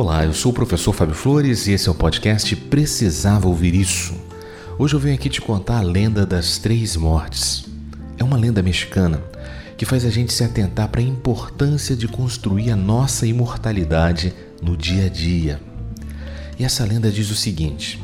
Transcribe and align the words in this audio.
Olá, 0.00 0.24
eu 0.24 0.32
sou 0.32 0.50
o 0.50 0.54
professor 0.54 0.94
Fábio 0.94 1.14
Flores 1.14 1.66
e 1.66 1.72
esse 1.72 1.86
é 1.86 1.92
o 1.92 1.94
podcast 1.94 2.56
Precisava 2.56 3.46
Ouvir 3.46 3.74
Isso. 3.74 4.14
Hoje 4.78 4.94
eu 4.94 4.98
venho 4.98 5.14
aqui 5.14 5.28
te 5.28 5.42
contar 5.42 5.76
a 5.76 5.82
lenda 5.82 6.24
das 6.24 6.56
três 6.56 6.96
mortes. 6.96 7.66
É 8.16 8.24
uma 8.24 8.38
lenda 8.38 8.62
mexicana 8.62 9.22
que 9.76 9.84
faz 9.84 10.06
a 10.06 10.08
gente 10.08 10.32
se 10.32 10.42
atentar 10.42 10.88
para 10.88 11.02
a 11.02 11.04
importância 11.04 11.94
de 11.94 12.08
construir 12.08 12.70
a 12.70 12.76
nossa 12.76 13.26
imortalidade 13.26 14.32
no 14.62 14.74
dia 14.74 15.04
a 15.04 15.08
dia. 15.10 15.60
E 16.58 16.64
essa 16.64 16.82
lenda 16.82 17.10
diz 17.10 17.30
o 17.30 17.36
seguinte: 17.36 18.02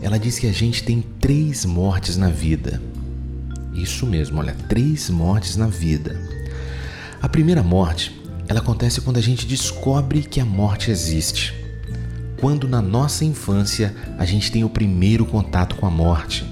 ela 0.00 0.20
diz 0.20 0.38
que 0.38 0.46
a 0.46 0.52
gente 0.52 0.84
tem 0.84 1.02
três 1.20 1.64
mortes 1.64 2.16
na 2.16 2.28
vida. 2.28 2.80
Isso 3.74 4.06
mesmo, 4.06 4.38
olha, 4.38 4.54
três 4.68 5.10
mortes 5.10 5.56
na 5.56 5.66
vida. 5.66 6.16
A 7.20 7.28
primeira 7.28 7.64
morte 7.64 8.21
ela 8.52 8.60
acontece 8.60 9.00
quando 9.00 9.16
a 9.16 9.22
gente 9.22 9.46
descobre 9.46 10.22
que 10.22 10.38
a 10.38 10.44
morte 10.44 10.90
existe. 10.90 11.54
Quando 12.38 12.68
na 12.68 12.82
nossa 12.82 13.24
infância 13.24 13.96
a 14.18 14.26
gente 14.26 14.52
tem 14.52 14.62
o 14.62 14.68
primeiro 14.68 15.24
contato 15.24 15.74
com 15.76 15.86
a 15.86 15.90
morte. 15.90 16.44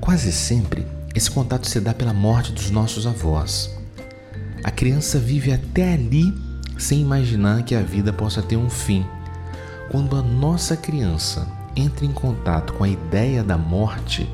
Quase 0.00 0.32
sempre 0.32 0.84
esse 1.14 1.30
contato 1.30 1.68
se 1.68 1.78
dá 1.78 1.94
pela 1.94 2.12
morte 2.12 2.50
dos 2.50 2.70
nossos 2.70 3.06
avós. 3.06 3.70
A 4.64 4.70
criança 4.72 5.20
vive 5.20 5.52
até 5.52 5.94
ali 5.94 6.34
sem 6.76 7.00
imaginar 7.00 7.62
que 7.62 7.76
a 7.76 7.82
vida 7.82 8.12
possa 8.12 8.42
ter 8.42 8.56
um 8.56 8.68
fim. 8.68 9.06
Quando 9.92 10.16
a 10.16 10.22
nossa 10.22 10.76
criança 10.76 11.46
entra 11.76 12.04
em 12.04 12.12
contato 12.12 12.72
com 12.72 12.82
a 12.82 12.88
ideia 12.88 13.44
da 13.44 13.56
morte, 13.56 14.28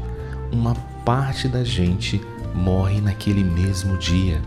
uma 0.51 0.75
parte 1.05 1.49
da 1.49 1.63
gente 1.63 2.19
morre 2.55 2.99
naquele 2.99 3.45
mesmo 3.45 3.99
dia. 3.99 4.41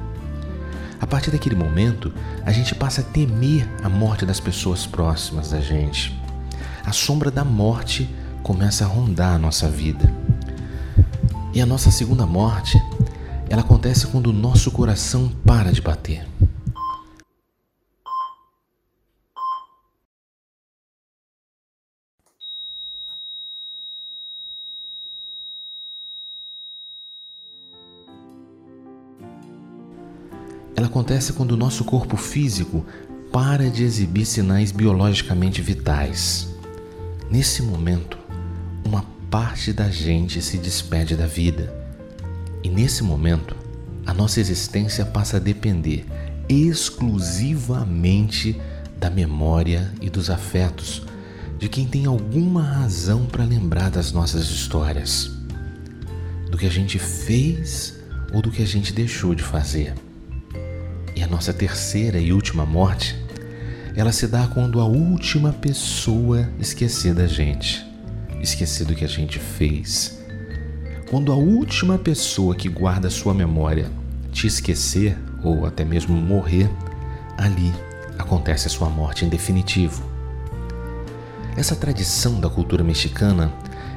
A 1.02 1.08
partir 1.08 1.32
daquele 1.32 1.56
momento, 1.56 2.14
a 2.46 2.52
gente 2.52 2.76
passa 2.76 3.02
a 3.02 3.04
temer 3.04 3.68
a 3.84 3.90
morte 3.90 4.24
das 4.24 4.40
pessoas 4.40 4.86
próximas 4.86 5.50
da 5.50 5.60
gente. 5.60 6.16
A 6.86 6.92
sombra 6.92 7.32
da 7.32 7.44
morte 7.44 8.08
começa 8.44 8.86
a 8.86 8.88
rondar 8.88 9.34
a 9.34 9.40
nossa 9.40 9.68
vida. 9.68 10.14
E 11.54 11.60
a 11.60 11.66
nossa 11.66 11.90
segunda 11.90 12.28
morte, 12.28 12.80
ela 13.50 13.62
acontece 13.62 14.06
quando 14.08 14.28
o 14.28 14.34
nosso 14.34 14.70
coração 14.70 15.30
para 15.44 15.72
de 15.72 15.82
bater. 15.82 16.26
Ela 30.82 30.88
acontece 30.88 31.34
quando 31.34 31.52
o 31.52 31.58
nosso 31.58 31.84
corpo 31.84 32.18
físico 32.18 32.84
para 33.32 33.70
de 33.70 33.84
exibir 33.84 34.26
sinais 34.26 34.72
biologicamente 34.72 35.62
vitais. 35.62 36.48
Nesse 37.30 37.62
momento, 37.62 38.18
uma 38.84 39.06
parte 39.30 39.72
da 39.72 39.92
gente 39.92 40.42
se 40.42 40.58
despede 40.58 41.16
da 41.16 41.28
vida. 41.28 41.72
E 42.64 42.70
nesse 42.70 43.04
momento, 43.04 43.56
a 44.08 44.12
nossa 44.12 44.40
existência 44.40 45.06
passa 45.06 45.38
a 45.38 45.40
depender 45.40 46.04
exclusivamente 46.50 48.60
da 48.98 49.12
memória 49.12 49.94
e 50.02 50.10
dos 50.10 50.32
afetos 50.32 51.04
de 51.60 51.70
quem 51.70 51.86
tem 51.86 52.08
alguma 52.08 52.64
razão 52.64 53.28
para 53.28 53.46
lembrar 53.46 53.92
das 53.92 54.12
nossas 54.12 54.50
histórias, 54.50 55.30
do 56.50 56.58
que 56.58 56.66
a 56.66 56.72
gente 56.72 56.98
fez 56.98 58.00
ou 58.34 58.42
do 58.42 58.50
que 58.50 58.64
a 58.64 58.68
gente 58.68 58.92
deixou 58.92 59.36
de 59.36 59.44
fazer. 59.44 59.94
Nossa 61.32 61.54
terceira 61.54 62.20
e 62.20 62.34
última 62.34 62.66
morte, 62.66 63.16
ela 63.96 64.12
se 64.12 64.28
dá 64.28 64.48
quando 64.48 64.82
a 64.82 64.86
última 64.86 65.54
pessoa 65.54 66.50
esquecer 66.60 67.14
da 67.14 67.26
gente, 67.26 67.90
esquecer 68.42 68.86
do 68.86 68.94
que 68.94 69.06
a 69.06 69.08
gente 69.08 69.40
fez. 69.40 70.22
Quando 71.10 71.32
a 71.32 71.36
última 71.36 71.98
pessoa 71.98 72.54
que 72.54 72.68
guarda 72.68 73.10
sua 73.10 73.34
memória 73.34 73.90
te 74.30 74.46
esquecer 74.46 75.18
ou 75.42 75.66
até 75.66 75.86
mesmo 75.86 76.14
morrer, 76.18 76.70
ali 77.38 77.74
acontece 78.20 78.68
a 78.68 78.70
sua 78.70 78.90
morte 78.90 79.24
em 79.24 79.30
definitivo. 79.30 80.04
Essa 81.56 81.78
tradição 81.78 82.42
da 82.42 82.50
cultura 82.50 82.84
mexicana, 82.84 83.54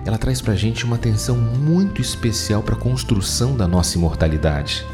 ela 0.07 0.19
traz 0.19 0.41
pra 0.41 0.55
gente 0.55 0.85
uma 0.85 0.95
atenção 0.95 1.37
muito 1.37 2.01
especial 2.01 2.63
para 2.63 2.77
a 2.77 2.79
construção 2.79 3.57
da 3.57 3.67
nossa 3.67 3.99
imortalidade 3.99 4.87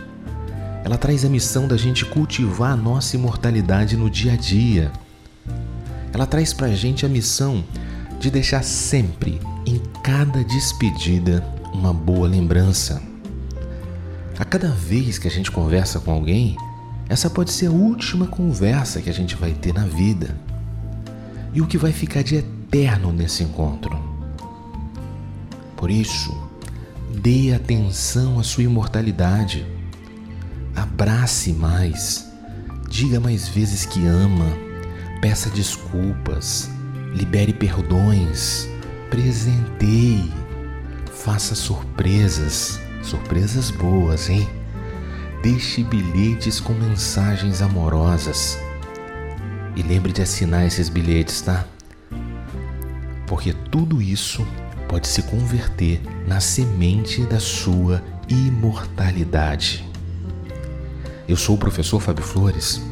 ela 0.91 0.99
traz 0.99 1.25
a 1.25 1.29
missão 1.29 1.69
da 1.69 1.77
gente 1.77 2.05
cultivar 2.05 2.73
a 2.73 2.77
nossa 2.77 3.15
imortalidade 3.15 3.97
no 3.97 4.11
dia 4.11 4.33
a 4.33 4.37
dia. 4.37 4.91
Ela 6.13 6.27
traz 6.27 6.53
para 6.53 6.67
a 6.67 6.75
gente 6.75 7.07
a 7.07 7.09
missão 7.09 7.63
de 8.19 8.29
deixar 8.29 8.65
sempre, 8.65 9.41
em 9.65 9.81
cada 10.03 10.43
despedida, 10.43 11.47
uma 11.73 11.95
boa 11.95 12.27
lembrança. 12.27 13.01
A 14.37 14.45
cada 14.45 14.67
vez 14.67 15.17
que 15.17 15.29
a 15.29 15.31
gente 15.31 15.49
conversa 15.49 16.01
com 16.01 16.11
alguém, 16.11 16.57
essa 17.09 17.31
pode 17.31 17.53
ser 17.53 17.67
a 17.67 17.71
última 17.71 18.27
conversa 18.27 19.01
que 19.01 19.09
a 19.09 19.15
gente 19.15 19.37
vai 19.37 19.53
ter 19.53 19.73
na 19.73 19.85
vida. 19.85 20.37
E 21.55 21.61
o 21.61 21.69
que 21.69 21.79
vai 21.79 21.93
ficar 21.93 22.25
de 22.25 22.35
eterno 22.35 23.13
nesse 23.13 23.45
encontro. 23.45 23.97
Por 25.77 25.89
isso, 25.89 26.37
dê 27.15 27.55
atenção 27.55 28.41
à 28.41 28.43
sua 28.43 28.65
imortalidade 28.65 29.65
Abrace 31.01 31.55
mais, 31.55 32.31
diga 32.87 33.19
mais 33.19 33.49
vezes 33.49 33.87
que 33.87 34.07
ama, 34.07 34.45
peça 35.23 35.49
desculpas, 35.49 36.69
libere 37.15 37.55
perdões, 37.55 38.69
presenteie, 39.09 40.31
faça 41.11 41.55
surpresas, 41.55 42.79
surpresas 43.03 43.71
boas, 43.71 44.29
hein? 44.29 44.47
Deixe 45.43 45.83
bilhetes 45.83 46.61
com 46.61 46.75
mensagens 46.75 47.63
amorosas. 47.63 48.59
E 49.75 49.83
lembre 49.83 50.13
de 50.13 50.21
assinar 50.21 50.67
esses 50.67 50.91
bilhetes, 50.91 51.41
tá? 51.41 51.65
Porque 53.27 53.55
tudo 53.71 54.03
isso 54.03 54.47
pode 54.87 55.09
se 55.09 55.23
converter 55.23 55.99
na 56.27 56.41
semente 56.41 57.23
da 57.23 57.41
sua 57.41 58.05
imortalidade. 58.29 59.90
Eu 61.31 61.37
sou 61.37 61.55
o 61.55 61.59
professor 61.59 62.01
Fábio 62.01 62.25
Flores 62.25 62.83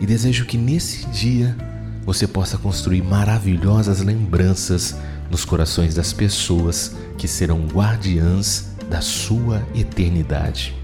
e 0.00 0.04
desejo 0.04 0.46
que 0.46 0.58
nesse 0.58 1.06
dia 1.10 1.56
você 2.04 2.26
possa 2.26 2.58
construir 2.58 3.02
maravilhosas 3.02 4.00
lembranças 4.00 4.96
nos 5.30 5.44
corações 5.44 5.94
das 5.94 6.12
pessoas 6.12 6.96
que 7.16 7.28
serão 7.28 7.68
guardiãs 7.68 8.72
da 8.90 9.00
sua 9.00 9.64
eternidade. 9.76 10.74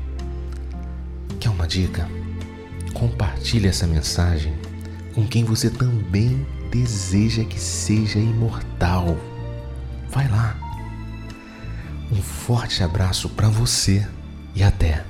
Quer 1.40 1.48
uma 1.48 1.66
dica? 1.66 2.08
Compartilhe 2.94 3.66
essa 3.66 3.88
mensagem 3.88 4.54
com 5.12 5.26
quem 5.26 5.42
você 5.42 5.68
também 5.68 6.46
deseja 6.70 7.42
que 7.42 7.58
seja 7.58 8.20
imortal. 8.20 9.18
Vai 10.08 10.28
lá. 10.28 10.56
Um 12.12 12.22
forte 12.22 12.84
abraço 12.84 13.28
para 13.30 13.48
você 13.48 14.06
e 14.54 14.62
até 14.62 15.09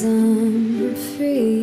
I'm 0.00 0.94
free. 0.94 1.61